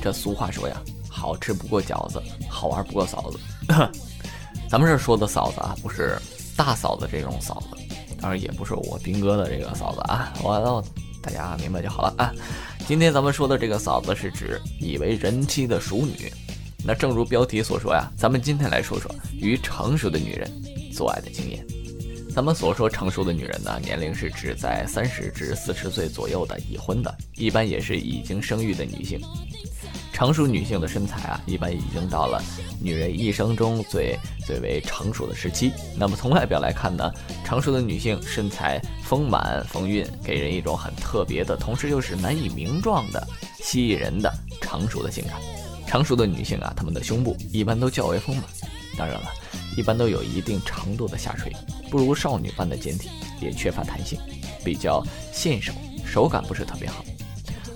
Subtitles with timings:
[0.00, 3.38] 这俗话说呀，好吃不过饺子，好玩不过嫂子。
[4.68, 6.16] 咱们这儿说的嫂子啊，不是
[6.56, 7.76] 大嫂子这种嫂子，
[8.20, 10.32] 当然也不是我兵哥的这个嫂子啊。
[10.42, 10.82] 完了，
[11.20, 12.32] 大家明白就好了啊。
[12.86, 16.32] 今天咱们说的这个嫂子，是指已为人妻的熟女。
[16.82, 20.50] 那正如标题所说呀，咱们今天来说说与成熟的女人
[20.92, 21.66] 做爱的经验。
[22.34, 29.20] 咱们所说成熟的女人呢，年龄是指在三十至四十岁左右的已婚的，一般也是已经生育的女性。
[30.20, 32.42] 成熟女性的身材啊，一般已经到了
[32.78, 35.72] 女人一生中最最为成熟的时期。
[35.96, 37.10] 那么从外表来看呢，
[37.42, 43.28] 成熟的女性身材丰满丰韵，给人一种很特别的，同时又是难以名状的、
[43.62, 44.30] 吸引人的
[44.60, 45.40] 成熟的性感。
[45.86, 48.44] 成熟的女性啊，她们的胸部一般都较为丰满，
[48.98, 49.30] 当然了，
[49.74, 51.50] 一般都有一定程度的下垂。
[51.90, 53.10] 不如少女般的坚挺，
[53.40, 54.20] 也缺乏弹性，
[54.62, 55.02] 比较
[55.32, 55.72] 纤手，
[56.04, 57.02] 手感不是特别好，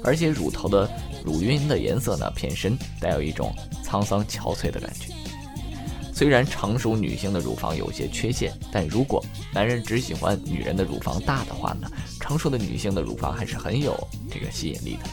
[0.04, 0.86] 而且乳头的
[1.24, 5.12] 乳晕的颜色呢偏深，带有一种沧桑憔悴的感觉。
[6.12, 11.90] 虽然成熟女性的乳房有些缺陷，但如果男人只喜欢女人的乳房大的话呢，
[12.20, 13.98] 成熟的女性的乳房还是很有
[14.30, 15.08] 这个吸引力的。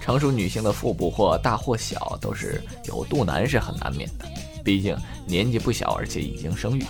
[0.00, 4.26] 成熟女性的腹部或大或小，都是有肚腩是很难免的，
[4.62, 4.94] 毕竟
[5.26, 6.84] 年纪不小，而且已经生育。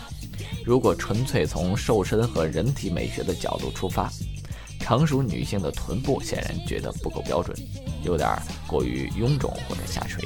[0.64, 4.10] 如果纯粹从瘦身和人体美学的角度出发，
[4.84, 7.56] 成熟女性的臀部显然觉得不够标准，
[8.02, 8.28] 有点
[8.66, 10.22] 过于臃肿或者下垂。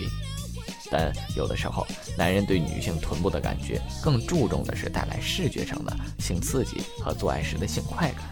[0.90, 8.24] 但有的时候，男人对女性臀部的感觉更注重的是带来视觉上的性刺激和做爱时的性快感。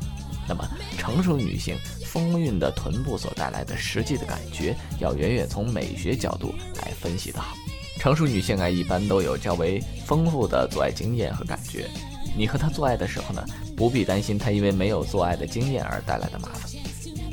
[0.48, 7.54] 那么，成熟女性丰韵的臀部所带来的实际的感觉，要远远从美学角度来分析的好。
[8.00, 11.88] 成熟女性啊，一般都有较为丰富的做爱经验和感觉。
[12.36, 13.44] 你和他做爱的时候呢，
[13.76, 16.70] 不必担心他因为没有做爱的经验而带来的麻烦。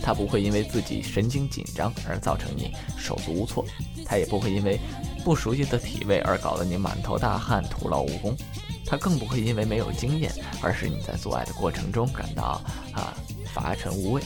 [0.01, 3.65] 他不会因为自己神经紧张而造成你手足无措，
[4.05, 4.79] 他也不会因为
[5.23, 8.35] 不熟悉的体位而搞得你满头大汗、徒劳无功。
[8.85, 10.31] 他更不会因为没有经验
[10.61, 13.13] 而使你在做爱的过程中感到啊
[13.53, 14.21] 乏沉无味。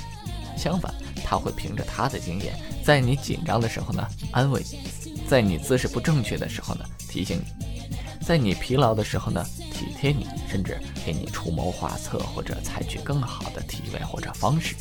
[0.58, 0.92] 相反，
[1.24, 4.80] 他会凭着他的经验，在你紧张的时候呢，安慰你。
[5.28, 9.46] 在你姿势不正确的时候呢，提醒你；在你疲劳的时候呢，
[9.78, 14.76] 体贴你，甚至给你出谋划策，或者采取更好的体位或者方式，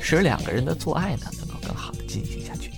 [0.00, 2.70] 使两个人的做爱呢能够更好的进行下去。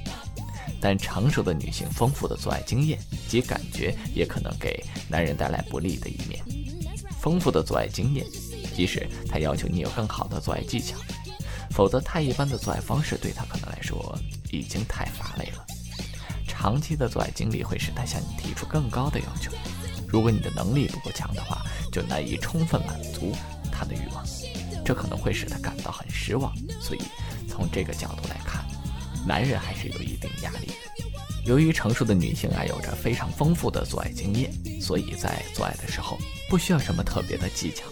[0.81, 2.99] 但成熟的女性丰富的做爱经验
[3.29, 6.43] 及感觉，也可能给男人带来不利的一面。
[7.21, 8.27] 丰富的做爱经验，
[8.75, 10.97] 即使他要求你有更好的做爱技巧，
[11.71, 14.19] 否则太一般的做爱方式对他可能来说
[14.51, 15.65] 已经太乏味了。
[16.49, 19.53] 长期的做爱经历会使他向你提出更高的要求。
[20.13, 23.33] 如果你的能力不够强的话，就难以充分满足
[23.73, 24.23] 他的欲望，
[24.85, 26.55] 这可能会使他感到很失望。
[26.79, 27.01] 所以，
[27.49, 28.63] 从这个角度来看，
[29.27, 30.75] 男人还是有一定压力的。
[31.47, 36.19] 由于成熟的女性啊有着非常丰富的做爱经验，所以在做爱的时候
[36.49, 37.87] 不需要什么特别的技巧。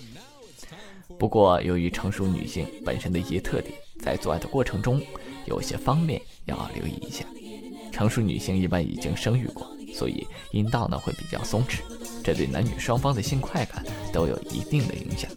[1.19, 5.03] 不过，由于成熟女性本身的一些特点，在做爱的过程中，
[5.47, 7.25] 有些方面要留意一下。
[7.91, 11.81] 成熟女性一般已经生育过，所以阴道呢会比较松弛，
[12.23, 15.31] 这对男女双方的性快感都有一定的影响。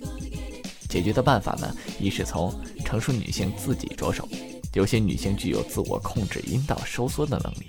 [0.89, 2.53] 解决的办法呢，一是从
[2.85, 4.27] 成熟女性自己着手，
[4.73, 7.65] 有些女性具有自我控制阴道收缩的能力，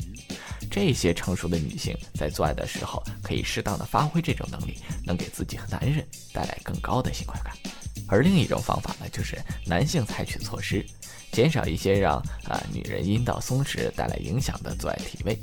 [0.71, 7.55] 这些成熟的女性在做爱的时候可以适当的发挥这种能力，能给自己和男人带来更高的性快感。
[8.07, 10.85] 而另一种方法呢，就是男性采取措施。
[11.33, 15.37] 减少一些让啊女人阴道松弛带来影响的做爱体位，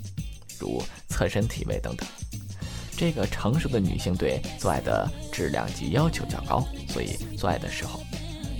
[0.58, 2.08] 如侧身体位等等。
[3.02, 8.00] 这个成熟的女性对做爱的质量及要求较高，所以做爱的时候，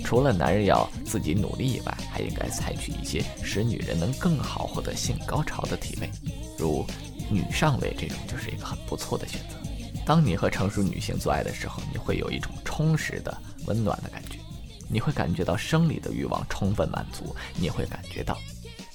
[0.02, 6.10] 除了男人要自己努力以外，还应该采取一些使女人能更好获得性高潮的体位，
[6.58, 6.84] 如
[7.30, 9.56] 女上位这种就是一个很不错的选择。
[10.04, 13.32] 当你和成熟女性做爱的时候，你会有一种充实的、
[13.66, 14.40] 温暖的感觉。
[14.88, 18.36] 你会感觉到生理的欲望充分满足，你会感觉到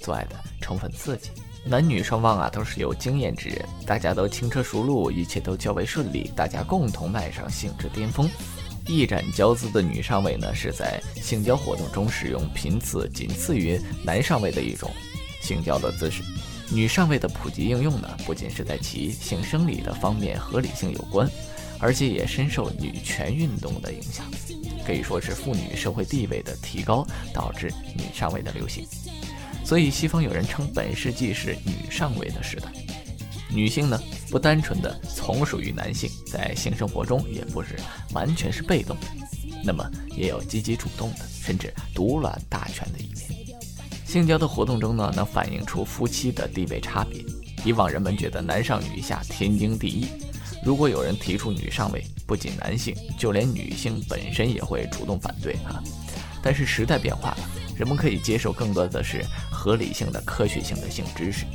[0.01, 1.29] 做爱的充分刺激。
[1.69, 8.29] 男女双方啊都是有经验之人，大家都轻车熟路，一切都较为顺利，大家共同迈上性之巅峰。
[8.87, 14.89] 一展娇姿的女上位呢，是在性交活动中使用频次仅次于男上位的一种
[15.41, 16.23] 性交的姿势。
[16.71, 21.29] 女上位的普及应用呢，不仅是在其性生理的方面合理性有关。
[21.79, 24.25] 而且也深受女权运动的影响，
[24.83, 28.83] 可以说是妇女社会地位的提高导致女上位的流行。
[29.67, 32.71] 所以西方有人称本世纪是女上位的时代。
[33.49, 37.75] 女性呢，不单纯的从属于男性，在性生活中也不是
[38.13, 39.07] 完全是被动的，
[39.65, 39.85] 那么
[40.15, 43.57] 也有积极主动的，甚至独揽大权的一面。
[44.05, 47.21] 性交的活动中呢，能反映出夫妻的地位差别。
[47.65, 50.07] 以往人们觉得男上女下天经地义，
[50.63, 55.83] 如果有人提出女上位，不仅男性，就连女性本身也会主动反对啊。
[56.41, 57.37] 但是时代变化了，
[57.77, 61.45] 人们可以接受更多的是合理性的、科学性的性知识。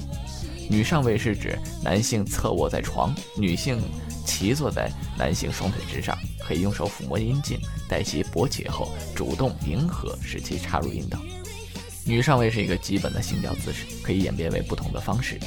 [0.71, 3.83] 女上位是指男性侧卧在床，女性
[4.25, 7.59] 骑坐在男性双腿之上，可以用手抚摸阴茎，
[7.89, 11.19] 待其勃起后，主动迎合，使其插入阴道。
[12.05, 15.39] 女上位是一个基本的性交姿势，可以演变为不同的方式。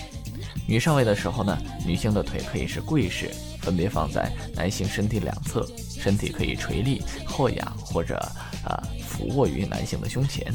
[0.68, 3.30] 女上位的时候呢，女性的腿可以是跪式，
[3.62, 5.66] 分别放在男性身体两侧，
[6.00, 8.20] 身体可以垂立、后仰或者
[8.66, 10.54] 啊俯卧于男性的胸前。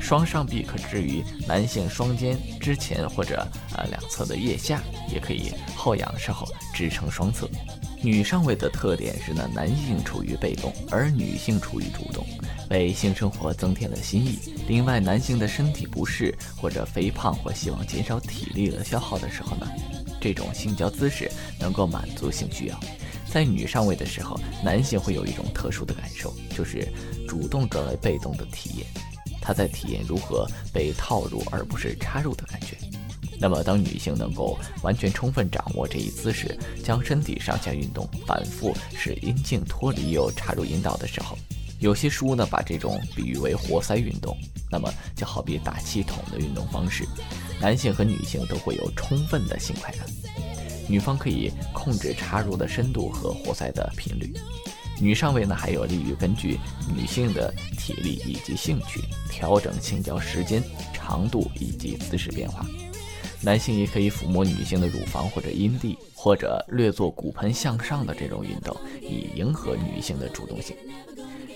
[0.00, 3.40] 双上臂可置于男性双肩之前或者
[3.72, 7.48] 啊两侧的腋下，也可以后仰时候支撑双侧。
[8.02, 12.22] 女上位的特点是呢，男性处于被动，而女性处于主动，
[12.68, 14.38] 为性生活增添了新意。
[14.68, 19.66] 另外，男性的身体不适或者肥胖或希望减少体力的消耗的时候呢，
[20.20, 22.78] 这种性交姿势能够满足性需要。
[23.34, 26.88] 在女上位的时候，男性会有一种特殊的感受，就是
[27.26, 28.86] 主动转为被动的体验，
[29.40, 32.76] 他在体验如何被套入而不是插入的感觉。
[33.40, 41.36] 那么，当女性能够完全充分掌握这一姿势，将身体上下运动，反复使阴茎脱离又插入阴道的时候，
[41.80, 44.36] 有些书呢把这种比喻为活塞运动。
[44.70, 47.04] 那么，就好比打气筒的运动方式，
[47.60, 50.06] 男性和女性都会有充分的性快感。
[50.88, 54.32] 女方可以控制插入的深度和活塞的频率。
[55.00, 56.58] 女上位呢，还有利于根据
[56.94, 62.64] 女性的体力以及兴趣调整性交时间、长度以及姿势变化。
[63.40, 70.76] 男性也可以抚摸女性的乳房或者阴蒂，或者略做骨盆向上的这种运动，以迎合女性的主动性。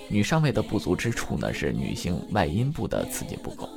[0.09, 3.69] 女上位的不足之处呢，是女性外阴部的刺激不够。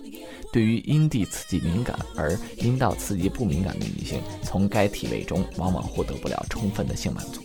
[0.52, 7.42] 对于阴蒂刺激敏感而阴道刺激不敏感的女性，从该体位中往往获得不了充分的性满足。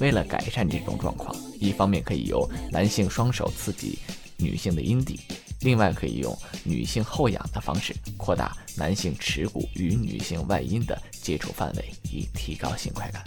[0.00, 3.98] 为了改善这种状况，一方面可以由男性双手刺激
[4.36, 5.20] 女性的阴蒂。
[5.60, 13.22] 另外，可以用女性后仰的方式扩大男性耻骨与女性外阴的接触范围，以提高性快感。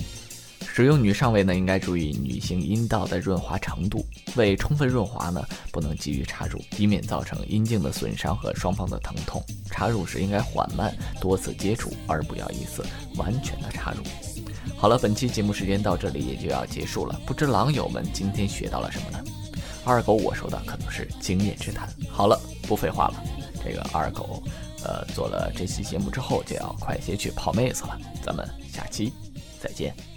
[0.75, 4.03] 使用女上位呢，应该注意女性阴道的润滑程度。
[4.35, 9.39] 为充分润滑呢，不能急于插入，以免造成阴茎的损伤和双方的疼痛。
[9.69, 10.91] 插入时应该缓慢，
[11.21, 12.83] 多次接触，而不要一次
[13.17, 14.01] 完全的插入。
[14.75, 17.21] 好了，本期节目时间到这里也就要结束了。
[17.23, 19.23] 不知狼友们今天学到了什么呢？
[19.85, 21.87] 二狗，我说的可能是经验之谈。
[22.09, 23.23] 好了，不废话了，
[23.63, 24.41] 这个二狗，
[24.83, 27.95] 呃，做了这期节目之后就要快些去泡妹子了。
[28.23, 28.43] 咱们
[28.73, 29.13] 下期
[29.61, 30.12] 再见。